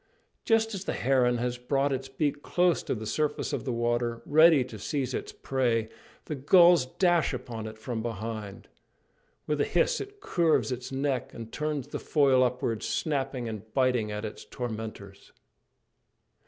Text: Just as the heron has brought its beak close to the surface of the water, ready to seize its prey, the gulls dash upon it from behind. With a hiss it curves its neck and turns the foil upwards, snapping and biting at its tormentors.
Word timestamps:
Just 0.45 0.73
as 0.73 0.85
the 0.85 0.93
heron 0.95 1.37
has 1.37 1.59
brought 1.59 1.93
its 1.93 2.09
beak 2.09 2.41
close 2.41 2.81
to 2.81 2.95
the 2.95 3.05
surface 3.05 3.53
of 3.53 3.65
the 3.65 3.71
water, 3.71 4.23
ready 4.25 4.63
to 4.63 4.79
seize 4.79 5.13
its 5.13 5.31
prey, 5.31 5.89
the 6.25 6.33
gulls 6.33 6.87
dash 6.97 7.35
upon 7.35 7.67
it 7.67 7.77
from 7.77 8.01
behind. 8.01 8.67
With 9.45 9.61
a 9.61 9.63
hiss 9.63 10.01
it 10.01 10.19
curves 10.19 10.71
its 10.71 10.91
neck 10.91 11.35
and 11.35 11.51
turns 11.53 11.89
the 11.89 11.99
foil 11.99 12.43
upwards, 12.43 12.87
snapping 12.87 13.47
and 13.47 13.71
biting 13.75 14.11
at 14.11 14.25
its 14.25 14.43
tormentors. 14.43 15.33